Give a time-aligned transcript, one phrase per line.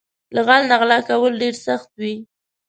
[0.35, 2.15] له غل نه غلا کول ډېر سخت وي